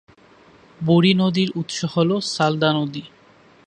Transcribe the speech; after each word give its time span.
বুড়ি 0.79 1.11
নদীর 1.13 1.49
উৎস 1.55 1.77
হল 1.93 2.09
সালদা 2.27 2.69
নদী। 2.73 3.03